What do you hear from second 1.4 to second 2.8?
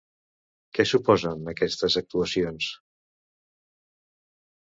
aquestes actuacions?